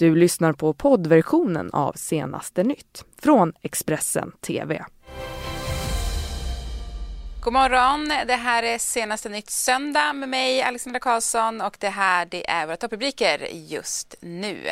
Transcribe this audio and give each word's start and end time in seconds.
Du 0.00 0.16
lyssnar 0.16 0.52
på 0.52 0.72
poddversionen 0.72 1.70
av 1.72 1.92
Senaste 1.92 2.62
nytt 2.62 3.04
från 3.22 3.52
Expressen 3.62 4.32
TV. 4.40 4.84
God 7.44 7.52
morgon! 7.52 8.12
Det 8.26 8.34
här 8.34 8.62
är 8.62 8.78
Senaste 8.78 9.28
nytt 9.28 9.50
söndag 9.50 10.12
med 10.12 10.28
mig 10.28 10.62
Alexandra 10.62 11.00
Karlsson 11.00 11.60
och 11.60 11.76
det 11.80 11.88
här 11.88 12.26
det 12.26 12.50
är 12.50 12.66
våra 12.66 12.76
topprubriker 12.76 13.48
just 13.52 14.14
nu. 14.20 14.70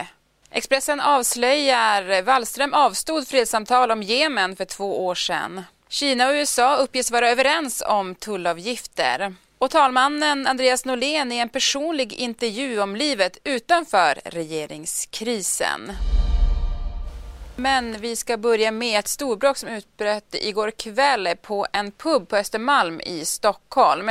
Expressen 0.51 1.01
avslöjar 1.01 2.23
Wallström 2.23 2.75
avstod 2.75 3.29
fredssamtal 3.29 3.91
om 3.91 4.03
Jemen 4.03 4.57
för 4.57 4.65
två 4.65 5.07
år 5.07 5.15
sedan. 5.15 5.63
Kina 5.89 6.29
och 6.29 6.33
USA 6.33 6.77
uppges 6.77 7.11
vara 7.11 7.31
överens 7.31 7.83
om 7.87 8.15
tullavgifter. 8.15 9.35
Och 9.59 9.71
talmannen 9.71 10.47
Andreas 10.47 10.85
Norlén 10.85 11.33
i 11.33 11.39
en 11.39 11.49
personlig 11.49 12.13
intervju 12.13 12.81
om 12.81 12.97
livet 12.97 13.39
utanför 13.45 14.21
regeringskrisen. 14.25 15.93
Men 17.57 18.01
vi 18.01 18.17
ska 18.17 18.37
börja 18.37 18.71
med 18.71 18.99
ett 18.99 19.09
storbråk 19.09 19.57
som 19.57 19.69
utbröt 19.69 20.35
igår 20.35 20.71
kväll 20.71 21.29
på 21.43 21.67
en 21.73 21.93
pub 21.93 22.29
på 22.29 22.37
Östermalm 22.37 23.01
i 23.01 23.25
Stockholm. 23.25 24.11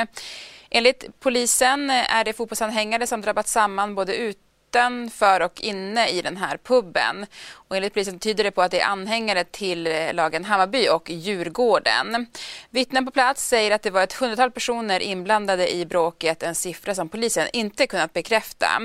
Enligt 0.70 1.20
polisen 1.20 1.90
är 1.90 2.24
det 2.24 2.34
fotbollsanhängare 2.34 3.08
som 3.08 3.22
drabbat 3.22 3.48
samman 3.48 3.96
både 3.96 4.16
utanför 4.16 5.42
och 5.42 5.62
inne 5.62 6.08
i 6.08 6.22
den 6.22 6.38
här 6.38 6.58
puben. 6.58 7.26
Och 7.68 7.76
enligt 7.76 7.94
polisen 7.94 8.20
tyder 8.20 8.44
det 8.44 8.52
på 8.52 8.62
att 8.62 8.72
det 8.72 8.80
är 8.80 8.86
anhängare 8.86 9.44
till 9.44 9.88
eh, 9.88 10.14
lagen 10.14 10.46
Hammarby 10.46 10.88
och 10.90 11.10
Djurgården. 11.10 12.28
Vittnen 12.70 13.06
på 13.06 13.12
plats 13.12 13.48
säger 13.48 13.72
att 13.72 13.82
det 13.82 13.90
var 13.90 14.04
ett 14.04 14.14
hundratal 14.14 14.52
personer 14.52 15.00
inblandade 15.00 15.76
i 15.76 15.86
bråket, 15.86 16.44
en 16.44 16.56
siffra 16.56 16.96
som 16.96 17.10
polisen 17.10 17.48
inte 17.54 17.88
kunnat 17.88 18.14
bekräfta. 18.14 18.82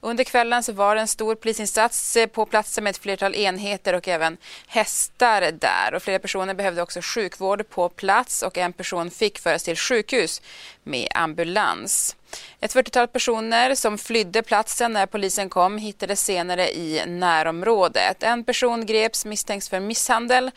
Under 0.00 0.24
kvällen 0.24 0.62
så 0.62 0.72
var 0.72 0.94
det 0.94 1.00
en 1.00 1.08
stor 1.08 1.34
polisinsats 1.34 2.16
eh, 2.16 2.26
på 2.26 2.46
platsen 2.46 2.84
med 2.84 2.90
ett 2.90 2.98
flertal 2.98 3.34
enheter 3.34 3.94
och 3.94 4.08
även 4.08 4.36
hästar 4.66 5.52
där. 5.52 5.94
Och 5.94 6.02
flera 6.02 6.18
personer 6.18 6.54
behövde 6.54 6.82
också 6.82 7.00
sjukvård 7.02 7.68
på 7.68 7.88
plats 7.88 8.42
och 8.42 8.58
en 8.58 8.72
person 8.72 9.10
fick 9.10 9.38
föras 9.38 9.62
till 9.62 9.76
sjukhus 9.76 10.42
med 10.82 11.08
ambulans. 11.14 12.16
Ett 12.60 12.74
40-tal 12.74 13.08
personer 13.08 13.74
som 13.74 13.98
flydde 13.98 14.42
platsen 14.42 14.92
när 14.92 15.06
polisen 15.06 15.48
kom 15.48 15.78
hittades 15.78 16.24
senare 16.24 16.70
i 16.70 17.02
närområdet. 17.06 18.07
En 18.20 18.44
person 18.44 18.86
greps 18.86 19.24
misstänks 19.24 19.68
för 19.68 19.80
misshandel 19.80 20.50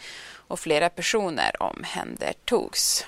och 0.47 0.59
flera 0.59 0.89
personer 0.89 1.61
omhändertogs. 1.63 3.05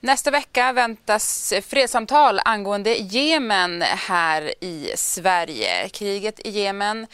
Nästa 0.00 0.30
vecka 0.30 0.72
väntas 0.72 1.54
fredssamtal 1.62 2.40
angående 2.44 2.94
Jemen 2.94 3.82
här 3.82 4.64
i 4.64 4.92
Sverige. 4.96 5.88
Kriget 5.88 6.40
i 6.46 6.50
Jemen 6.50 7.06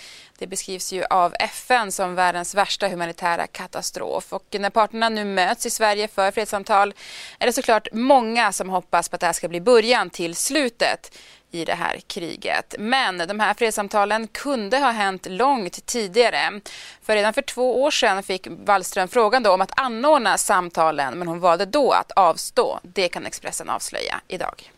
det 0.42 0.46
beskrivs 0.46 0.92
ju 0.92 1.04
av 1.04 1.34
FN 1.38 1.92
som 1.92 2.14
världens 2.14 2.54
värsta 2.54 2.88
humanitära 2.88 3.46
katastrof. 3.46 4.32
Och 4.32 4.44
när 4.50 4.70
parterna 4.70 5.08
nu 5.08 5.24
möts 5.24 5.66
i 5.66 5.70
Sverige 5.70 6.08
för 6.08 6.30
fredssamtal 6.30 6.94
är 7.38 7.46
det 7.46 7.52
såklart 7.52 7.88
många 7.92 8.52
som 8.52 8.70
hoppas 8.70 9.08
på 9.08 9.14
att 9.14 9.20
det 9.20 9.26
här 9.26 9.32
ska 9.32 9.48
bli 9.48 9.60
början 9.60 10.10
till 10.10 10.34
slutet 10.34 11.18
i 11.50 11.64
det 11.64 11.74
här 11.74 12.00
kriget. 12.06 12.74
Men 12.78 13.18
de 13.18 13.40
här 13.40 13.54
fredssamtalen 13.54 14.26
kunde 14.26 14.78
ha 14.78 14.90
hänt 14.90 15.26
långt 15.26 15.86
tidigare. 15.86 16.60
För 17.02 17.14
redan 17.14 17.32
för 17.32 17.42
två 17.42 17.82
år 17.82 17.90
sedan 17.90 18.22
fick 18.22 18.46
Wallström 18.50 19.08
frågan 19.08 19.46
om 19.46 19.60
att 19.60 19.80
anordna 19.80 20.38
samtalen 20.38 21.18
men 21.18 21.28
hon 21.28 21.40
valde 21.40 21.66
då 21.66 21.92
att 21.92 22.12
avstå. 22.12 22.80
Det 22.82 23.08
kan 23.08 23.26
Expressen 23.26 23.70
avslöja 23.70 24.20
idag. 24.28 24.72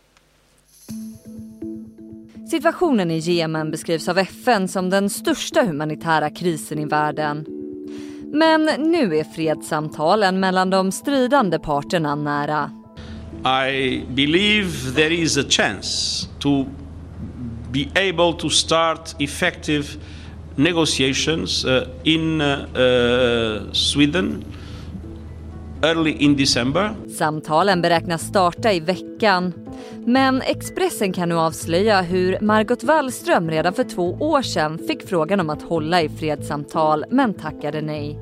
Situationen 2.50 3.10
i 3.10 3.18
Jemen 3.18 3.70
beskrivs 3.70 4.08
av 4.08 4.18
FN 4.18 4.68
som 4.68 4.90
den 4.90 5.10
största 5.10 5.62
humanitära 5.62 6.30
krisen 6.30 6.78
i 6.78 6.84
världen. 6.84 7.46
Men 8.32 8.64
nu 8.78 9.16
är 9.16 9.24
fredssamtalen 9.24 10.40
mellan 10.40 10.70
de 10.70 10.92
stridande 10.92 11.58
parterna 11.58 12.14
nära. 12.14 12.70
I 13.74 14.06
believe 14.08 14.94
there 14.94 15.14
is 15.14 15.38
a 15.38 15.44
chance 15.48 16.26
to 16.38 16.64
be 17.72 18.08
able 18.08 18.40
to 18.40 18.50
start 18.50 19.16
effective 19.18 19.84
negotiations 20.56 21.64
uh, 21.64 21.82
in 22.04 22.40
uh, 22.40 22.46
uh, 22.46 23.72
Sweden 23.72 24.44
early 25.82 26.10
in 26.10 26.36
December. 26.36 26.94
Samtalen 27.18 27.82
beräknas 27.82 28.22
starta 28.22 28.72
i 28.72 28.80
veckan. 28.80 29.52
Men 30.06 30.42
Expressen 30.42 31.12
kan 31.12 31.28
nu 31.28 31.34
avslöja 31.34 32.00
hur 32.00 32.38
Margot 32.40 32.82
Wallström 32.82 33.50
redan 33.50 33.72
för 33.72 33.84
två 33.84 34.16
år 34.20 34.42
sedan 34.42 34.78
fick 34.78 35.08
frågan 35.08 35.40
om 35.40 35.50
att 35.50 35.62
hålla 35.62 36.02
i 36.02 36.08
fredssamtal 36.08 37.04
men 37.10 37.34
tackade 37.34 37.80
nej. 37.80 38.18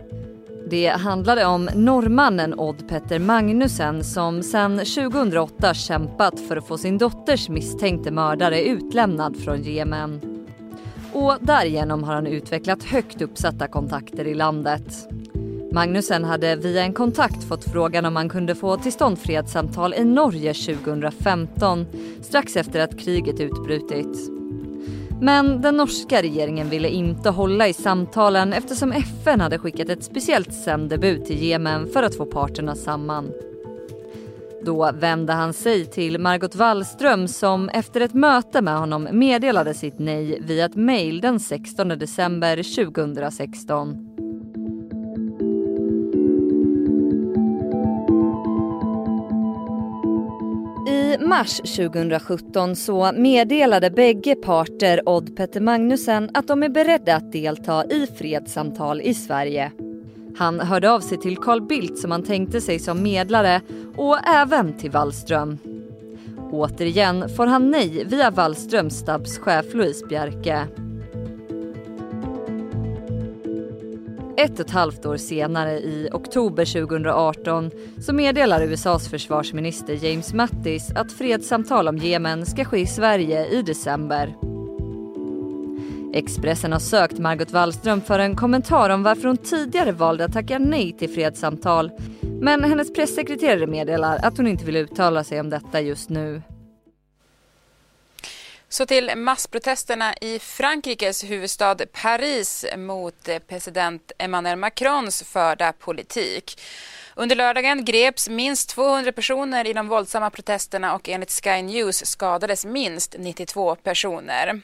Det 0.70 0.88
handlade 0.88 1.46
om 1.46 1.68
norrmannen 1.74 2.54
Odd 2.54 2.88
Petter 2.88 3.18
Magnussen 3.18 4.04
som 4.04 4.42
sedan 4.42 4.78
2008 4.78 5.74
kämpat 5.74 6.40
för 6.40 6.56
att 6.56 6.68
få 6.68 6.78
sin 6.78 6.98
dotters 6.98 7.48
misstänkte 7.48 8.10
mördare 8.10 8.64
utlämnad 8.64 9.36
från 9.36 9.62
Jemen. 9.62 10.20
Och 11.12 11.34
därigenom 11.40 12.04
har 12.04 12.14
han 12.14 12.26
utvecklat 12.26 12.84
högt 12.84 13.22
uppsatta 13.22 13.68
kontakter 13.68 14.26
i 14.26 14.34
landet. 14.34 15.08
Magnusen 15.72 16.24
hade 16.24 16.56
via 16.56 16.82
en 16.82 16.92
kontakt 16.92 17.44
fått 17.44 17.64
frågan 17.64 18.04
om 18.04 18.14
man 18.14 18.28
kunde 18.28 18.54
få 18.54 18.76
till 18.76 18.92
stånd 18.92 19.18
fredssamtal 19.18 19.94
i 19.94 20.04
Norge 20.04 20.54
2015 20.54 21.86
strax 22.22 22.56
efter 22.56 22.80
att 22.80 22.98
kriget 22.98 23.40
utbrutit. 23.40 24.30
Men 25.20 25.60
den 25.60 25.76
norska 25.76 26.22
regeringen 26.22 26.70
ville 26.70 26.88
inte 26.88 27.30
hålla 27.30 27.68
i 27.68 27.72
samtalen 27.72 28.52
eftersom 28.52 28.92
FN 28.92 29.40
hade 29.40 29.58
skickat 29.58 29.88
ett 29.88 30.04
speciellt 30.04 30.54
sändebud 30.54 31.24
till 31.24 31.42
Jemen 31.42 31.86
för 31.86 32.02
att 32.02 32.16
få 32.16 32.26
parterna 32.26 32.74
samman. 32.74 33.30
Då 34.64 34.92
vände 34.92 35.32
han 35.32 35.52
sig 35.52 35.86
till 35.86 36.18
Margot 36.18 36.54
Wallström 36.54 37.28
som 37.28 37.68
efter 37.68 38.00
ett 38.00 38.14
möte 38.14 38.62
med 38.62 38.78
honom 38.78 39.08
meddelade 39.12 39.74
sitt 39.74 39.98
nej 39.98 40.40
via 40.40 40.64
ett 40.64 40.76
mejl 40.76 41.20
den 41.20 41.40
16 41.40 41.88
december 41.88 42.84
2016. 42.84 44.11
Mars 51.32 51.56
2017 51.56 52.76
så 52.76 53.12
meddelade 53.14 53.90
bägge 53.90 54.34
parter 54.34 55.08
Odd 55.08 55.36
Petter 55.36 55.60
Magnussen 55.60 56.30
att 56.34 56.48
de 56.48 56.62
är 56.62 56.68
beredda 56.68 57.16
att 57.16 57.32
delta 57.32 57.84
i 57.84 58.06
fredssamtal 58.18 59.00
i 59.00 59.14
Sverige. 59.14 59.72
Han 60.38 60.60
hörde 60.60 60.90
av 60.90 61.00
sig 61.00 61.18
till 61.18 61.36
Carl 61.36 61.62
Bildt 61.66 61.98
som 61.98 62.10
han 62.10 62.22
tänkte 62.22 62.60
sig 62.60 62.78
som 62.78 63.02
medlare 63.02 63.60
och 63.96 64.28
även 64.28 64.72
till 64.72 64.90
Wallström. 64.90 65.58
Återigen 66.50 67.28
får 67.28 67.46
han 67.46 67.70
nej 67.70 68.04
via 68.04 68.30
Wallströms 68.30 68.94
stabschef 68.94 69.74
Louise 69.74 70.06
Bjerke. 70.06 70.66
Ett 74.42 74.52
och 74.52 74.60
ett 74.60 74.70
halvt 74.70 75.06
år 75.06 75.16
senare, 75.16 75.72
i 75.72 76.08
oktober 76.12 76.64
2018, 76.64 77.70
så 78.00 78.12
meddelar 78.12 78.62
USAs 78.62 79.08
försvarsminister 79.08 80.04
James 80.04 80.34
Mattis 80.34 80.90
att 80.94 81.12
fredssamtal 81.12 81.88
om 81.88 81.98
Jemen 81.98 82.46
ska 82.46 82.64
ske 82.64 82.78
i 82.78 82.86
Sverige 82.86 83.46
i 83.46 83.62
december. 83.62 84.34
Expressen 86.14 86.72
har 86.72 86.78
sökt 86.78 87.18
Margot 87.18 87.52
Wallström 87.52 88.00
för 88.00 88.18
en 88.18 88.36
kommentar 88.36 88.90
om 88.90 89.02
varför 89.02 89.28
hon 89.28 89.36
tidigare 89.36 89.92
valde 89.92 90.24
att 90.24 90.32
tacka 90.32 90.58
nej 90.58 90.92
till 90.92 91.10
fredssamtal. 91.10 91.90
Men 92.20 92.64
hennes 92.64 92.92
pressekreterare 92.92 93.66
meddelar 93.66 94.18
att 94.22 94.36
hon 94.36 94.46
inte 94.46 94.64
vill 94.64 94.76
uttala 94.76 95.24
sig 95.24 95.40
om 95.40 95.50
detta 95.50 95.80
just 95.80 96.08
nu. 96.08 96.42
Så 98.72 98.86
till 98.86 99.16
massprotesterna 99.16 100.14
i 100.20 100.38
Frankrikes 100.38 101.24
huvudstad 101.24 101.76
Paris 101.92 102.64
mot 102.76 103.28
president 103.48 104.12
Emmanuel 104.18 104.58
Macrons 104.58 105.22
förda 105.22 105.72
politik. 105.72 106.60
Under 107.14 107.36
lördagen 107.36 107.84
greps 107.84 108.28
minst 108.28 108.70
200 108.70 109.12
personer 109.12 109.66
i 109.66 109.72
de 109.72 109.88
våldsamma 109.88 110.30
protesterna 110.30 110.94
och 110.94 111.08
enligt 111.08 111.40
Sky 111.42 111.62
News 111.62 112.06
skadades 112.06 112.64
minst 112.64 113.14
92 113.18 113.74
personer. 113.74 114.60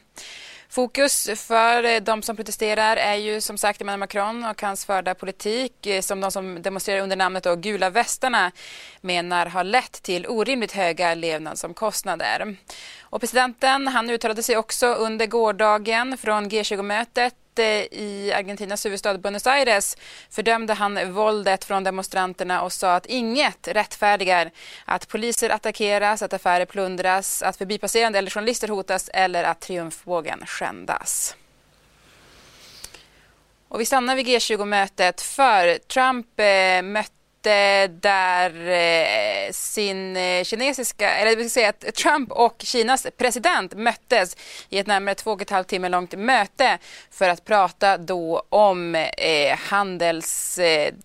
Fokus 0.70 1.30
för 1.34 2.00
de 2.00 2.22
som 2.22 2.36
protesterar 2.36 2.96
är 2.96 3.14
ju 3.14 3.40
som 3.40 3.58
sagt 3.58 3.80
Emmanuel 3.80 3.98
Macron 3.98 4.44
och 4.44 4.62
hans 4.62 4.84
förda 4.84 5.14
politik 5.14 5.86
eh, 5.86 6.00
som 6.00 6.20
de 6.20 6.30
som 6.30 6.62
demonstrerar 6.62 7.00
under 7.00 7.16
namnet 7.16 7.44
då 7.44 7.56
Gula 7.56 7.90
västarna 7.90 8.52
menar 9.00 9.46
har 9.46 9.64
lett 9.64 10.02
till 10.02 10.26
orimligt 10.26 10.72
höga 10.72 11.14
levnadsomkostnader. 11.14 12.56
Och 13.10 13.20
presidenten 13.20 13.88
han 13.88 14.10
uttalade 14.10 14.42
sig 14.42 14.56
också 14.56 14.86
under 14.86 15.26
gårdagen 15.26 16.18
från 16.18 16.50
G20-mötet 16.50 17.34
eh, 17.58 17.64
i 17.92 18.32
Argentinas 18.36 18.86
huvudstad 18.86 19.18
Buenos 19.18 19.46
Aires 19.46 19.96
fördömde 20.30 20.74
han 20.74 21.12
våldet 21.12 21.64
från 21.64 21.84
demonstranterna 21.84 22.62
och 22.62 22.72
sa 22.72 22.94
att 22.94 23.06
inget 23.06 23.68
rättfärdigar 23.68 24.50
att 24.84 25.08
poliser 25.08 25.50
attackeras, 25.50 26.22
att 26.22 26.32
affärer 26.32 26.66
plundras, 26.66 27.42
att 27.42 27.56
förbipasserande 27.56 28.18
eller 28.18 28.30
journalister 28.30 28.68
hotas 28.68 29.10
eller 29.14 29.44
att 29.44 29.60
triumfbågen 29.60 30.46
skändas. 30.46 31.36
Och 33.68 33.80
vi 33.80 33.84
stannar 33.84 34.16
vid 34.16 34.26
G20-mötet 34.26 35.20
för 35.20 35.78
Trump 35.78 36.40
eh, 36.40 36.82
mötte 36.82 37.17
Eh, 37.48 37.90
där 37.90 38.68
eh, 38.68 39.52
sin 39.52 40.16
eh, 40.16 40.44
kinesiska, 40.44 41.10
eller 41.10 41.30
det 41.30 41.36
vill 41.36 41.50
säga 41.50 41.68
att 41.68 41.94
Trump 41.94 42.32
och 42.32 42.54
Kinas 42.58 43.06
president 43.16 43.74
möttes 43.74 44.36
i 44.68 44.78
ett 44.78 44.86
närmare 44.86 45.14
två 45.14 45.30
och 45.30 45.42
ett 45.42 45.50
halvt 45.50 45.68
timme 45.68 45.88
långt 45.88 46.18
möte 46.18 46.78
för 47.10 47.28
att 47.28 47.44
prata 47.44 47.98
då 47.98 48.42
om 48.48 49.06
handels, 49.58 50.58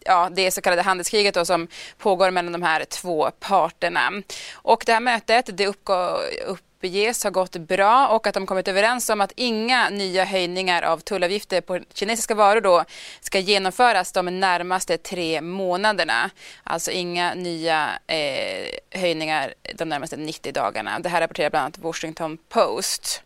ja 0.05 0.29
det 0.31 0.51
så 0.51 0.61
kallade 0.61 0.81
handelskriget 0.81 1.33
då 1.33 1.45
som 1.45 1.67
pågår 1.97 2.31
mellan 2.31 2.51
de 2.51 2.63
här 2.63 2.85
två 2.85 3.31
parterna. 3.39 4.11
Och 4.53 4.83
det 4.85 4.93
här 4.93 4.99
mötet 4.99 5.57
det 5.57 5.67
uppgår 5.67 6.19
upp 6.45 6.72
uppges 6.83 7.23
ha 7.23 7.29
gått 7.29 7.55
bra 7.55 8.07
och 8.07 8.27
att 8.27 8.33
de 8.33 8.45
kommit 8.45 8.67
överens 8.67 9.09
om 9.09 9.21
att 9.21 9.31
inga 9.35 9.89
nya 9.89 10.25
höjningar 10.25 10.81
av 10.81 10.99
tullavgifter 10.99 11.61
på 11.61 11.79
kinesiska 11.93 12.35
varor 12.35 12.61
då 12.61 12.85
ska 13.21 13.39
genomföras 13.39 14.11
de 14.11 14.39
närmaste 14.39 14.97
tre 14.97 15.41
månaderna. 15.41 16.29
Alltså 16.63 16.91
inga 16.91 17.33
nya 17.33 17.89
eh, 18.07 18.99
höjningar 18.99 19.53
de 19.75 19.89
närmaste 19.89 20.17
90 20.17 20.53
dagarna. 20.53 20.99
Det 20.99 21.09
här 21.09 21.21
rapporterar 21.21 21.49
bland 21.49 21.63
annat 21.63 21.77
Washington 21.77 22.37
Post. 22.49 23.23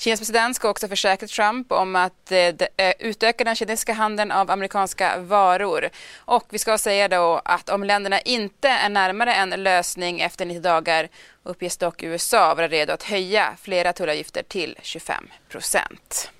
Kinas 0.00 0.20
president 0.20 0.56
ska 0.56 0.70
också 0.70 0.88
försäkra 0.88 1.28
Trump 1.28 1.72
om 1.72 1.96
att 1.96 2.32
eh, 2.32 2.38
eh, 2.76 2.94
utöka 2.98 3.44
den 3.44 3.54
kinesiska 3.54 3.92
handeln 3.92 4.30
av 4.30 4.50
amerikanska 4.50 5.18
varor. 5.18 5.88
Och 6.16 6.46
vi 6.50 6.58
ska 6.58 6.78
säga 6.78 7.08
då 7.08 7.40
att 7.44 7.68
om 7.68 7.84
länderna 7.84 8.20
inte 8.20 8.68
är 8.68 8.88
närmare 8.88 9.34
en 9.34 9.50
lösning 9.50 10.20
efter 10.20 10.46
90 10.46 10.62
dagar 10.62 11.08
uppges 11.42 11.76
dock 11.76 12.02
USA 12.02 12.54
vara 12.54 12.68
redo 12.68 12.92
att 12.92 13.02
höja 13.02 13.56
flera 13.60 13.92
tullavgifter 13.92 14.42
till 14.42 14.76
25 14.82 15.24
procent 15.48 16.30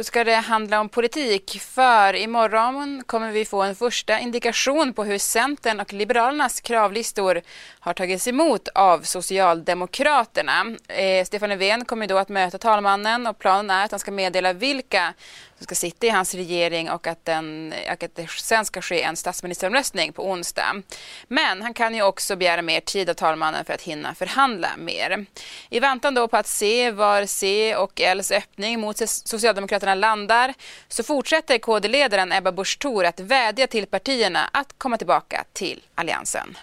så 0.00 0.04
ska 0.04 0.24
det 0.24 0.34
handla 0.34 0.80
om 0.80 0.88
politik. 0.88 1.60
För 1.60 2.16
imorgon 2.16 3.02
kommer 3.06 3.32
vi 3.32 3.44
få 3.44 3.62
en 3.62 3.74
första 3.76 4.18
indikation 4.18 4.92
på 4.92 5.04
hur 5.04 5.18
Centern 5.18 5.80
och 5.80 5.92
Liberalernas 5.92 6.60
kravlistor 6.60 7.40
har 7.80 7.94
tagits 7.94 8.28
emot 8.28 8.68
av 8.68 9.00
Socialdemokraterna. 9.02 10.76
Eh, 10.88 11.24
Stefan 11.24 11.48
Löfven 11.48 11.84
kommer 11.84 12.06
då 12.06 12.18
att 12.18 12.28
möta 12.28 12.58
talmannen 12.58 13.26
och 13.26 13.38
planen 13.38 13.70
är 13.70 13.84
att 13.84 13.90
han 13.90 14.00
ska 14.00 14.10
meddela 14.10 14.52
vilka 14.52 15.14
som 15.60 15.64
ska 15.64 15.74
sitta 15.74 16.06
i 16.06 16.10
hans 16.10 16.34
regering 16.34 16.90
och 16.90 17.06
att, 17.06 17.24
den, 17.24 17.74
och 17.86 18.02
att 18.02 18.14
det 18.14 18.30
sen 18.30 18.64
ska 18.64 18.82
ske 18.82 19.02
en 19.02 19.16
statsministeromröstning 19.16 20.12
på 20.12 20.30
onsdag. 20.30 20.82
Men 21.28 21.62
han 21.62 21.74
kan 21.74 21.94
ju 21.94 22.02
också 22.02 22.36
begära 22.36 22.62
mer 22.62 22.80
tid 22.80 23.10
av 23.10 23.14
talmannen 23.14 23.64
för 23.64 23.72
att 23.72 23.82
hinna 23.82 24.14
förhandla 24.14 24.68
mer. 24.78 25.26
I 25.70 25.80
väntan 25.80 26.14
då 26.14 26.28
på 26.28 26.36
att 26.36 26.46
se 26.46 26.90
var 26.90 27.26
C 27.26 27.76
och 27.76 28.00
Ls 28.00 28.30
öppning 28.30 28.80
mot 28.80 29.08
Socialdemokraterna 29.08 29.94
landar 29.94 30.54
så 30.88 31.02
fortsätter 31.02 31.58
KD-ledaren 31.58 32.32
Ebba 32.32 32.52
Busch 32.52 32.78
Thor 32.78 33.04
att 33.04 33.20
vädja 33.20 33.66
till 33.66 33.86
partierna 33.86 34.50
att 34.52 34.74
komma 34.78 34.96
tillbaka 34.96 35.44
till 35.52 35.82
Alliansen. 35.94 36.56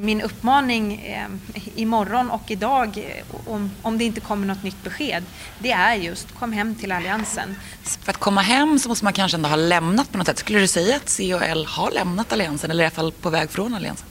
Min 0.00 0.20
uppmaning 0.20 0.94
eh, 0.94 1.28
imorgon 1.74 2.30
och 2.30 2.50
idag, 2.50 2.98
eh, 2.98 3.50
om, 3.50 3.70
om 3.82 3.98
det 3.98 4.04
inte 4.04 4.20
kommer 4.20 4.46
något 4.46 4.62
nytt 4.62 4.84
besked, 4.84 5.24
det 5.58 5.72
är 5.72 5.94
just 5.94 6.34
kom 6.34 6.52
hem 6.52 6.74
till 6.74 6.92
Alliansen. 6.92 7.56
För 7.82 8.10
att 8.10 8.16
komma 8.16 8.40
hem 8.40 8.78
så 8.78 8.88
måste 8.88 9.04
man 9.04 9.12
kanske 9.12 9.36
ändå 9.36 9.48
ha 9.48 9.56
lämnat 9.56 10.12
på 10.12 10.18
något 10.18 10.26
sätt. 10.26 10.38
Skulle 10.38 10.58
du 10.58 10.68
säga 10.68 10.96
att 10.96 11.08
C 11.08 11.34
och 11.34 11.42
L 11.42 11.66
har 11.68 11.90
lämnat 11.90 12.32
Alliansen 12.32 12.70
eller 12.70 12.84
i 12.84 12.86
alla 12.86 12.94
fall 12.94 13.12
på 13.12 13.30
väg 13.30 13.50
från 13.50 13.74
Alliansen? 13.74 14.06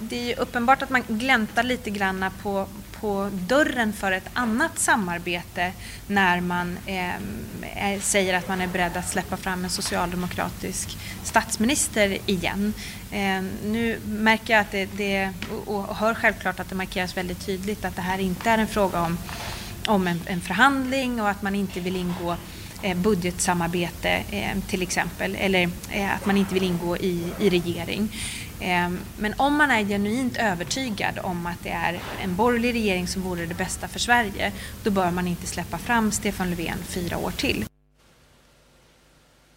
Det 0.00 0.32
är 0.32 0.40
uppenbart 0.40 0.82
att 0.82 0.90
man 0.90 1.02
gläntar 1.08 1.62
lite 1.62 1.90
grann 1.90 2.24
på, 2.42 2.66
på 3.04 3.30
dörren 3.32 3.92
för 3.92 4.12
ett 4.12 4.30
annat 4.32 4.78
samarbete 4.78 5.72
när 6.06 6.40
man 6.40 6.78
eh, 6.86 8.00
säger 8.00 8.34
att 8.34 8.48
man 8.48 8.60
är 8.60 8.66
beredd 8.66 8.96
att 8.96 9.08
släppa 9.08 9.36
fram 9.36 9.64
en 9.64 9.70
socialdemokratisk 9.70 10.98
statsminister 11.22 12.18
igen. 12.26 12.74
Eh, 13.10 13.42
nu 13.64 13.98
märker 14.06 14.54
jag 14.54 14.60
att 14.60 14.70
det, 14.70 14.88
det, 14.96 15.30
och 15.66 15.96
hör 15.96 16.14
självklart 16.14 16.60
att 16.60 16.68
det 16.68 16.74
markeras 16.74 17.16
väldigt 17.16 17.46
tydligt 17.46 17.84
att 17.84 17.96
det 17.96 18.02
här 18.02 18.18
inte 18.18 18.50
är 18.50 18.58
en 18.58 18.68
fråga 18.68 19.00
om, 19.00 19.18
om 19.86 20.06
en, 20.06 20.20
en 20.26 20.40
förhandling 20.40 21.20
och 21.20 21.28
att 21.28 21.42
man 21.42 21.54
inte 21.54 21.80
vill 21.80 21.96
ingå 21.96 22.36
eh, 22.82 22.96
budgetsamarbete 22.96 24.08
ehm, 24.30 24.62
till 24.62 24.82
exempel 24.82 25.36
eller 25.36 25.70
eh, 25.90 26.14
att 26.14 26.26
man 26.26 26.36
inte 26.36 26.54
vill 26.54 26.62
ingå 26.62 26.96
i, 26.96 27.32
i 27.38 27.50
regering. 27.50 28.08
Ehm, 28.60 28.98
men 29.18 29.34
om 29.36 29.56
man 29.56 29.70
är 29.70 29.84
genuint 29.84 30.36
övertygad 30.36 31.18
om 31.22 31.46
att 31.46 31.62
det 31.62 31.70
är 31.70 32.00
en 32.22 32.36
borgerlig 32.36 32.74
regering 32.74 33.08
som 33.08 33.22
vore 33.22 33.46
det 33.46 33.54
bästa 33.54 33.88
för 33.88 33.98
Sverige, 33.98 34.52
då 34.82 34.90
bör 34.90 35.10
man 35.10 35.28
inte 35.28 35.46
släppa 35.46 35.78
fram 35.78 36.12
Stefan 36.12 36.50
Löfven 36.50 36.78
fyra 36.88 37.18
år 37.18 37.30
till. 37.30 37.64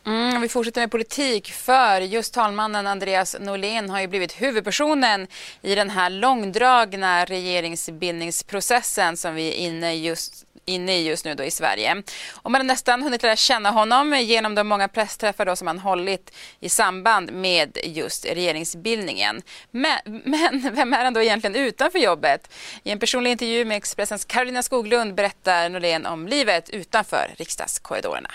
Mm, 0.08 0.42
vi 0.42 0.50
fortsätter 0.50 0.82
med 0.82 0.92
politik 0.92 1.52
för 1.52 2.02
just 2.02 2.34
talmannen 2.34 2.88
Andreas 2.88 3.36
Norlén 3.40 3.90
har 3.90 4.02
ju 4.02 4.08
blivit 4.08 4.42
huvudpersonen 4.42 5.28
i 5.62 5.76
den 5.76 5.90
här 5.90 6.10
långdragna 6.10 7.26
regeringsbildningsprocessen 7.26 9.18
som 9.18 9.36
vi 9.36 9.48
är 9.48 9.54
inne 9.54 9.96
just 9.96 10.47
inne 10.68 10.98
i 10.98 11.08
just 11.08 11.26
nu 11.26 11.36
då 11.36 11.44
i 11.44 11.52
Sverige. 11.52 12.04
Och 12.34 12.52
man 12.52 12.62
har 12.62 12.66
nästan 12.66 13.04
hunnit 13.04 13.24
lära 13.24 13.36
känna 13.36 13.72
honom 13.72 14.20
genom 14.20 14.56
de 14.56 14.68
många 14.68 14.88
pressträffar 14.88 15.46
då 15.46 15.56
som 15.56 15.68
han 15.68 15.80
hållit 15.80 16.36
i 16.60 16.70
samband 16.70 17.32
med 17.32 17.78
just 17.84 18.26
regeringsbildningen. 18.26 19.42
Men, 19.72 20.00
men 20.06 20.76
vem 20.76 20.94
är 20.94 21.04
han 21.04 21.14
då 21.14 21.22
egentligen 21.22 21.56
utanför 21.56 22.00
jobbet? 22.00 22.54
I 22.84 22.92
en 22.92 23.00
personlig 23.00 23.32
intervju 23.32 23.66
med 23.66 23.78
Expressens 23.78 24.26
Karolina 24.26 24.64
Skoglund 24.64 25.16
berättar 25.16 25.70
Norlén 25.70 26.06
om 26.06 26.28
livet 26.28 26.70
utanför 26.70 27.34
riksdagskorridorerna. 27.38 28.30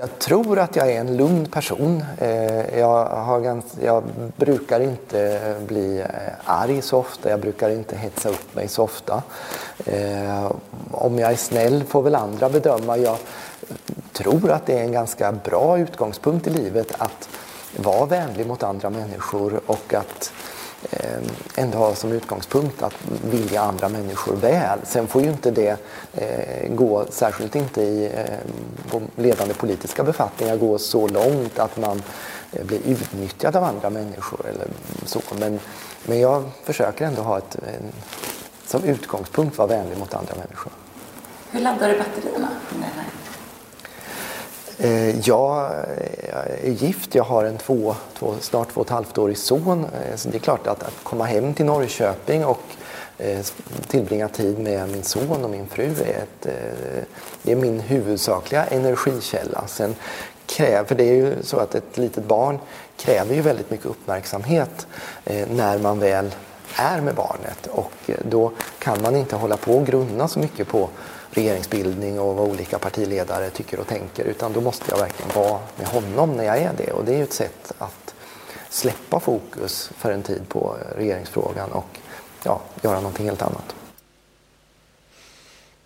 Jag 0.00 0.18
tror 0.18 0.58
att 0.58 0.76
jag 0.76 0.92
är 0.92 1.00
en 1.00 1.16
lugn 1.16 1.46
person. 1.46 2.04
Eh, 2.18 2.78
jag, 2.78 3.06
har 3.06 3.40
ganska, 3.40 3.84
jag 3.84 4.04
brukar 4.36 4.80
inte 4.80 5.54
bli 5.66 6.00
eh, 6.00 6.06
arg 6.44 6.82
så 6.82 6.98
ofta, 6.98 7.30
jag 7.30 7.40
brukar 7.40 7.70
inte 7.70 7.96
hetsa 7.96 8.28
upp 8.28 8.54
mig 8.54 8.68
så 8.68 8.82
ofta. 8.82 9.22
Eh, 9.84 10.52
om 10.90 11.18
jag 11.18 11.32
är 11.32 11.36
snäll 11.36 11.84
får 11.84 12.02
väl 12.02 12.14
andra 12.14 12.48
bedöma. 12.48 12.98
Jag 12.98 13.16
tror 14.12 14.50
att 14.50 14.66
det 14.66 14.78
är 14.78 14.82
en 14.82 14.92
ganska 14.92 15.32
bra 15.32 15.78
utgångspunkt 15.78 16.46
i 16.46 16.50
livet 16.50 16.94
att 16.98 17.28
vara 17.76 18.06
vänlig 18.06 18.46
mot 18.46 18.62
andra 18.62 18.90
människor 18.90 19.60
och 19.66 19.94
att 19.94 20.32
Eh, 20.32 20.37
Eh, 20.82 21.22
ändå 21.54 21.78
ha 21.78 21.94
som 21.94 22.12
utgångspunkt 22.12 22.82
att 22.82 22.94
vilja 23.24 23.62
andra 23.62 23.88
människor 23.88 24.36
väl. 24.36 24.78
Sen 24.84 25.06
får 25.06 25.22
ju 25.22 25.30
inte 25.30 25.50
det 25.50 25.76
eh, 26.14 26.74
gå, 26.74 27.04
särskilt 27.10 27.56
inte 27.56 27.82
i 27.82 28.04
eh, 28.06 29.00
ledande 29.16 29.54
politiska 29.54 30.04
befattningar, 30.04 30.56
gå 30.56 30.78
så 30.78 31.08
långt 31.08 31.58
att 31.58 31.76
man 31.76 32.02
eh, 32.52 32.64
blir 32.66 32.80
utnyttjad 32.86 33.56
av 33.56 33.64
andra 33.64 33.90
människor 33.90 34.46
eller 34.46 34.66
så. 35.04 35.20
Men, 35.38 35.60
men 36.06 36.20
jag 36.20 36.50
försöker 36.64 37.04
ändå 37.04 37.22
ha 37.22 37.38
ett, 37.38 37.54
en, 37.54 37.92
som 38.66 38.84
utgångspunkt 38.84 39.58
vara 39.58 39.68
vänlig 39.68 39.98
mot 39.98 40.14
andra 40.14 40.34
människor. 40.34 40.72
Hur 41.50 41.60
laddar 41.60 41.88
du 41.88 41.98
batterierna? 41.98 42.48
Eh, 42.70 43.17
Eh, 44.80 45.28
jag 45.28 45.64
eh, 45.64 46.68
är 46.68 46.70
gift, 46.70 47.14
jag 47.14 47.24
har 47.24 47.44
en 47.44 47.58
två, 47.58 47.94
två, 48.18 48.34
snart 48.40 48.72
två 48.72 48.80
och 48.80 48.86
ett 48.86 48.92
halvt 48.92 49.18
årig 49.18 49.38
son. 49.38 49.84
Eh, 49.84 50.16
så 50.16 50.28
det 50.28 50.36
är 50.36 50.40
klart 50.40 50.66
att, 50.66 50.82
att 50.82 50.94
komma 51.02 51.24
hem 51.24 51.54
till 51.54 51.64
Norrköping 51.64 52.44
och 52.44 52.62
eh, 53.18 53.40
tillbringa 53.86 54.28
tid 54.28 54.58
med 54.58 54.88
min 54.88 55.02
son 55.02 55.44
och 55.44 55.50
min 55.50 55.66
fru 55.68 55.84
är, 55.84 56.22
ett, 56.22 56.46
eh, 56.46 57.02
det 57.42 57.52
är 57.52 57.56
min 57.56 57.80
huvudsakliga 57.80 58.64
energikälla. 58.64 59.64
Sen 59.66 59.94
kräver, 60.46 60.96
det 60.96 61.04
är 61.04 61.14
ju 61.14 61.34
så 61.42 61.56
att 61.56 61.74
ett 61.74 61.98
litet 61.98 62.24
barn 62.24 62.58
kräver 62.96 63.34
ju 63.34 63.40
väldigt 63.40 63.70
mycket 63.70 63.86
uppmärksamhet 63.86 64.86
när 65.50 65.78
man 65.78 65.98
väl 65.98 66.34
är 66.76 67.00
med 67.00 67.14
barnet 67.14 67.66
och 67.66 68.10
då 68.22 68.52
kan 68.78 69.02
man 69.02 69.16
inte 69.16 69.36
hålla 69.36 69.56
på 69.56 69.72
och 69.72 69.86
grunna 69.86 70.28
så 70.28 70.38
mycket 70.38 70.68
på 70.68 70.88
regeringsbildning 71.30 72.20
och 72.20 72.36
vad 72.36 72.48
olika 72.48 72.78
partiledare 72.78 73.50
tycker 73.50 73.80
och 73.80 73.86
tänker 73.86 74.24
utan 74.24 74.52
då 74.52 74.60
måste 74.60 74.90
jag 74.90 74.98
verkligen 74.98 75.32
vara 75.34 75.60
med 75.76 75.86
honom 75.86 76.36
när 76.36 76.44
jag 76.44 76.58
är 76.58 76.72
det 76.76 76.92
och 76.92 77.04
det 77.04 77.12
är 77.12 77.16
ju 77.16 77.24
ett 77.24 77.32
sätt 77.32 77.72
att 77.78 78.14
släppa 78.68 79.20
fokus 79.20 79.90
för 79.96 80.12
en 80.12 80.22
tid 80.22 80.48
på 80.48 80.76
regeringsfrågan 80.96 81.72
och 81.72 81.98
ja, 82.42 82.60
göra 82.82 83.00
någonting 83.00 83.26
helt 83.26 83.42
annat. 83.42 83.74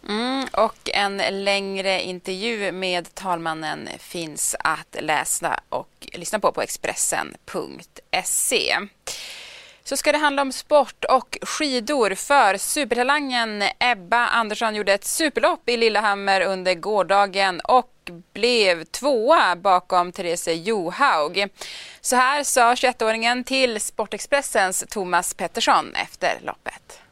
Mm, 0.08 0.46
och 0.52 0.90
en 0.94 1.44
längre 1.44 2.02
intervju 2.02 2.72
med 2.72 3.14
talmannen 3.14 3.88
finns 3.98 4.56
att 4.58 4.96
läsa 5.00 5.60
och 5.68 6.08
lyssna 6.12 6.38
på 6.38 6.52
på 6.52 6.62
Expressen.se. 6.62 8.76
Så 9.84 9.96
ska 9.96 10.12
det 10.12 10.18
handla 10.18 10.42
om 10.42 10.52
sport 10.52 11.04
och 11.04 11.38
skidor 11.42 12.14
för 12.14 12.56
supertalangen 12.56 13.64
Ebba 13.78 14.26
Andersson 14.26 14.74
gjorde 14.74 14.92
ett 14.92 15.04
superlopp 15.04 15.68
i 15.68 15.76
Lillehammer 15.76 16.40
under 16.40 16.74
gårdagen 16.74 17.60
och 17.60 18.10
blev 18.32 18.84
tvåa 18.84 19.56
bakom 19.56 20.12
Therese 20.12 20.48
Johaug. 20.48 21.48
Så 22.00 22.16
här 22.16 22.44
sa 22.44 22.74
21-åringen 22.74 23.44
till 23.44 23.80
Sportexpressens 23.80 24.84
Thomas 24.88 25.34
Pettersson 25.34 25.94
efter 25.94 26.40
loppet. 26.42 27.02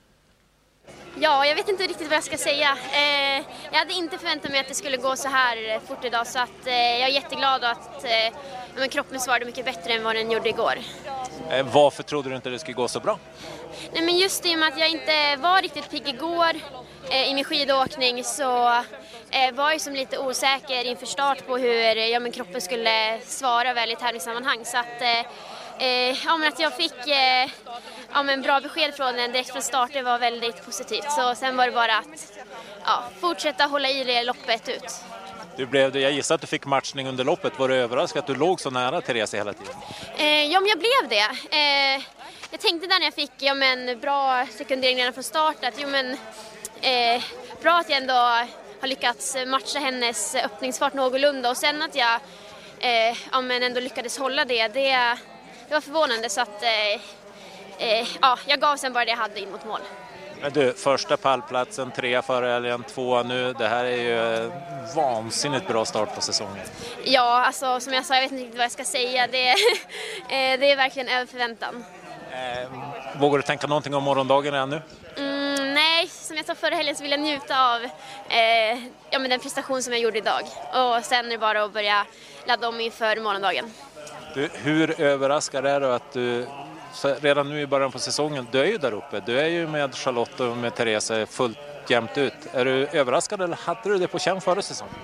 Ja, 1.23 1.47
jag 1.47 1.55
vet 1.55 1.69
inte 1.69 1.83
riktigt 1.83 2.09
vad 2.09 2.17
jag 2.17 2.25
ska 2.25 2.37
säga. 2.37 2.77
Eh, 2.93 3.45
jag 3.73 3.79
hade 3.79 3.93
inte 3.93 4.19
förväntat 4.19 4.51
mig 4.51 4.61
att 4.61 4.69
det 4.69 4.75
skulle 4.75 4.97
gå 4.97 5.17
så 5.17 5.29
här 5.29 5.81
fort 5.87 6.05
idag 6.05 6.27
så 6.27 6.39
att, 6.39 6.67
eh, 6.67 6.75
jag 6.75 7.09
är 7.09 7.15
jätteglad 7.15 7.65
att 7.65 8.05
eh, 8.05 8.89
kroppen 8.89 9.21
svarade 9.21 9.45
mycket 9.45 9.65
bättre 9.65 9.93
än 9.93 10.05
vad 10.05 10.17
den 10.17 10.31
gjorde 10.31 10.49
igår. 10.49 10.79
Eh, 11.51 11.67
varför 11.73 12.03
trodde 12.03 12.29
du 12.29 12.37
inte 12.37 12.51
det 12.51 12.59
skulle 12.59 12.75
gå 12.75 12.89
så 12.89 13.01
bra? 13.01 13.19
Nej, 13.93 14.03
men 14.03 14.19
just 14.19 14.47
i 14.47 14.55
och 14.55 14.59
med 14.59 14.69
att 14.69 14.79
jag 14.79 14.89
inte 14.89 15.37
var 15.37 15.63
riktigt 15.63 15.91
pigg 15.91 16.09
igår 16.09 16.53
eh, 17.11 17.31
i 17.31 17.35
min 17.35 17.45
skidåkning 17.45 18.25
så 18.25 18.69
eh, 19.31 19.53
var 19.53 19.71
jag 19.71 19.81
som 19.81 19.95
lite 19.95 20.19
osäker 20.19 20.85
inför 20.85 21.07
start 21.07 21.47
på 21.47 21.57
hur 21.57 21.97
ja, 21.97 22.21
men 22.21 22.33
kroppen 22.33 22.61
skulle 22.61 23.21
svara 23.25 23.75
väl 23.75 23.91
i 23.91 23.97
tävlingssammanhang. 23.97 24.65
Så 24.65 24.79
att, 24.79 25.03
eh, 25.03 25.21
eh, 25.87 26.17
ja, 26.25 26.37
men 26.37 26.49
att 26.49 26.61
jag 26.61 26.77
fick 26.77 27.07
eh, 27.07 27.51
ja, 28.13 28.23
men 28.23 28.43
bra 28.43 28.61
besked 28.61 28.95
från 28.95 29.15
den 29.15 29.33
direkt 29.33 29.51
från 29.51 29.63
start 29.63 29.91
det 29.93 30.03
var 30.03 30.19
väldigt 30.19 30.65
positivt. 30.65 31.11
Så 31.11 31.35
sen 31.35 31.57
var 31.57 31.67
det 31.67 31.73
bara 31.73 31.97
att 31.99 32.33
ja, 32.85 33.03
fortsätta 33.21 33.65
hålla 33.65 33.89
i 33.89 34.05
det 34.05 34.23
loppet 34.23 34.69
ut. 34.69 35.05
Du 35.57 35.67
blev, 35.67 35.97
jag 35.97 36.13
gissar 36.13 36.35
att 36.35 36.41
du 36.41 36.47
fick 36.47 36.67
matchning 36.67 37.09
under 37.09 37.25
loppet. 37.25 37.59
Var 37.59 37.69
du 37.69 37.75
överraskad 37.75 38.21
att 38.21 38.27
du 38.27 38.35
låg 38.35 38.61
så 38.61 38.71
nära 38.71 39.01
Therese 39.01 39.35
hela 39.35 39.53
tiden? 39.53 39.75
Eh, 40.17 40.45
ja, 40.45 40.61
men 40.61 40.69
jag 40.69 40.79
blev 40.79 41.09
det. 41.09 41.57
Eh, 41.57 42.03
jag 42.51 42.61
tänkte 42.61 42.87
där 42.87 42.99
när 42.99 43.07
jag 43.07 43.15
fick 43.15 43.33
ja, 43.39 43.55
men, 43.55 44.01
bra 44.01 44.47
sekundering 44.47 44.97
redan 44.99 45.13
från 45.13 45.25
start 45.25 45.65
att 45.65 45.75
jo, 45.79 45.89
men, 45.89 46.11
eh, 46.81 47.23
bra 47.63 47.79
att 47.79 47.91
jag 47.91 47.99
ändå 47.99 48.15
har 48.81 48.87
lyckats 48.87 49.37
matcha 49.47 49.79
hennes 49.79 50.35
öppningsfart 50.35 50.95
någorlunda 50.95 51.51
och 51.51 51.57
sen 51.57 51.83
att 51.83 51.95
jag 51.95 52.21
eh, 52.81 53.17
ja, 53.33 53.41
men 53.41 53.63
ändå 53.63 53.81
lyckades 53.81 54.19
hålla 54.19 54.45
det, 54.45 54.69
det, 54.69 55.17
det 55.69 55.75
var 55.75 55.81
förvånande 55.81 56.29
så 56.29 56.41
att 56.41 56.63
eh, 56.63 56.93
eh, 57.79 58.09
ja, 58.21 58.39
jag 58.47 58.61
gav 58.61 58.77
sen 58.77 58.93
bara 58.93 59.05
det 59.05 59.11
jag 59.11 59.19
hade 59.19 59.41
in 59.41 59.51
mot 59.51 59.67
mål. 59.67 59.81
Men 60.43 60.53
du, 60.53 60.73
första 60.73 61.17
pallplatsen, 61.17 61.91
tre 61.91 62.23
före 62.23 62.47
helgen, 62.47 62.85
två 62.95 63.23
nu. 63.23 63.53
Det 63.53 63.69
här 63.69 63.85
är 63.85 63.97
ju 63.97 64.51
vansinnigt 64.97 65.69
bra 65.69 65.85
start 65.85 66.15
på 66.15 66.21
säsongen. 66.21 66.67
Ja, 67.05 67.45
alltså 67.47 67.81
som 67.81 67.93
jag 67.93 68.05
sa, 68.05 68.15
jag 68.15 68.23
vet 68.23 68.33
inte 68.33 68.43
riktigt 68.43 68.59
vad 68.59 68.65
jag 68.65 68.73
ska 68.73 68.85
säga. 68.85 69.27
Det, 69.27 69.49
eh, 69.49 70.61
det 70.61 70.73
är 70.73 70.77
verkligen 70.77 71.09
över 71.09 71.27
förväntan. 71.27 71.85
Eh, 72.31 72.71
vågar 73.21 73.39
du 73.39 73.43
tänka 73.43 73.67
någonting 73.67 73.95
om 73.95 74.03
morgondagen 74.03 74.55
ännu? 74.55 74.83
Mm, 75.17 75.75
nej, 75.75 76.09
som 76.09 76.37
jag 76.37 76.47
sa 76.47 76.55
förra 76.55 76.75
helgen 76.75 76.97
så 76.97 77.03
vill 77.03 77.11
jag 77.11 77.21
njuta 77.21 77.75
av 77.75 77.85
eh, 78.29 78.79
ja, 79.11 79.19
men 79.19 79.31
den 79.31 79.41
prestation 79.41 79.83
som 79.83 79.93
jag 79.93 80.03
gjorde 80.03 80.19
idag. 80.19 80.43
Och 80.73 81.05
sen 81.05 81.27
är 81.27 81.31
det 81.31 81.39
bara 81.39 81.65
att 81.65 81.73
börja 81.73 82.07
ladda 82.47 82.69
om 82.69 82.81
inför 82.81 83.21
morgondagen. 83.21 83.73
Du, 84.35 84.49
hur 84.55 85.01
överraskad 85.01 85.67
är 85.67 85.81
du 85.81 85.93
att 85.93 86.13
du 86.13 86.47
redan 87.21 87.49
nu 87.49 87.61
i 87.61 87.67
början 87.67 87.93
på 87.93 87.99
säsongen, 87.99 88.49
du 88.53 88.61
är 88.61 88.65
ju 88.65 88.79
där 88.79 88.93
uppe. 88.93 89.21
Du 89.21 89.41
är 89.41 89.49
ju 89.49 89.67
med 89.67 89.95
Charlotte 89.95 90.41
och 90.41 90.57
med 90.57 90.75
Therese 90.75 91.13
fullt 91.31 91.59
jämnt 91.89 92.19
ut. 92.19 92.35
Är 92.53 92.65
du 92.65 92.87
överraskad 92.87 93.43
eller 93.43 93.57
hade 93.57 93.81
du 93.85 93.99
det 93.99 94.09
på 94.09 94.19
känn 94.19 94.41
före 94.41 94.63
säsongen? 94.63 94.95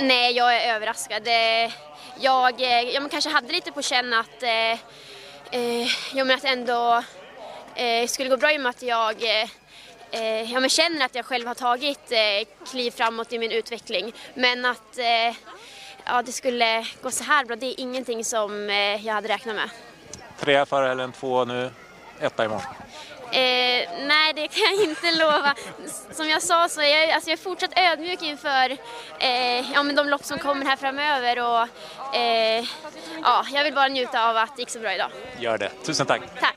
Nej, 0.00 0.32
jag 0.32 0.56
är 0.56 0.74
överraskad. 0.74 1.28
Eh, 1.28 1.72
jag, 2.20 2.60
eh, 2.60 2.80
jag 2.80 3.10
kanske 3.10 3.30
hade 3.30 3.52
lite 3.52 3.72
på 3.72 3.82
känn 3.82 4.14
att, 4.14 4.42
eh, 4.42 4.72
eh 5.50 5.86
jag 6.14 6.26
men 6.26 6.36
att 6.36 6.44
ändå 6.44 7.02
eh, 7.74 8.06
skulle 8.06 8.28
gå 8.28 8.36
bra 8.36 8.52
i 8.52 8.56
och 8.56 8.60
med 8.60 8.70
att 8.70 8.82
jag 8.82 9.22
eh, 10.10 10.52
jag 10.52 10.70
känner 10.70 11.04
att 11.04 11.14
jag 11.14 11.24
själv 11.24 11.46
har 11.46 11.54
tagit 11.54 12.12
eh, 12.12 12.66
kliv 12.70 12.90
framåt 12.90 13.32
i 13.32 13.38
min 13.38 13.52
utveckling. 13.52 14.12
Men 14.34 14.64
att 14.64 14.98
eh, 14.98 15.36
ja, 16.04 16.22
det 16.22 16.32
skulle 16.32 16.86
gå 17.02 17.10
så 17.10 17.24
här 17.24 17.44
bra, 17.44 17.56
det 17.56 17.66
är 17.66 17.80
ingenting 17.80 18.24
som 18.24 18.68
jag 19.04 19.14
hade 19.14 19.28
räknat 19.28 19.56
med. 19.56 19.70
Tre 20.40 20.66
före 20.66 20.88
helgen, 20.88 21.12
två 21.12 21.44
nu, 21.44 21.70
etta 22.20 22.44
imorgon. 22.44 22.62
Eh, 23.32 23.88
nej, 24.06 24.32
det 24.34 24.48
kan 24.48 24.62
jag 24.62 24.84
inte 24.84 25.10
lova. 25.10 25.54
Som 26.10 26.28
jag 26.28 26.42
sa 26.42 26.68
så 26.68 26.80
är 26.80 26.98
jag, 26.98 27.10
alltså 27.10 27.30
jag 27.30 27.38
är 27.38 27.42
fortsatt 27.42 27.78
ödmjuk 27.78 28.22
inför 28.22 28.70
eh, 29.18 29.72
ja, 29.72 29.82
men 29.82 29.96
de 29.96 30.08
lopp 30.08 30.24
som 30.24 30.38
kommer 30.38 30.66
här 30.66 30.76
framöver. 30.76 31.38
Och, 31.38 31.68
eh, 32.16 32.64
ja, 33.22 33.44
jag 33.52 33.64
vill 33.64 33.74
bara 33.74 33.88
njuta 33.88 34.30
av 34.30 34.36
att 34.36 34.56
det 34.56 34.62
gick 34.62 34.70
så 34.70 34.78
bra 34.78 34.94
idag. 34.94 35.10
Gör 35.38 35.58
det. 35.58 35.70
Tusen 35.84 36.06
tack. 36.06 36.22
Tack. 36.40 36.54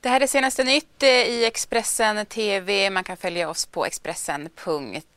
Det 0.00 0.08
här 0.08 0.20
är 0.20 0.26
senaste 0.26 0.64
nytt 0.64 1.02
eh, 1.02 1.08
i 1.08 1.44
Expressen 1.44 2.26
TV. 2.26 2.90
Man 2.90 3.04
kan 3.04 3.16
följa 3.16 3.50
oss 3.50 3.66
på 3.66 3.86
Expressen.se. 3.86 5.16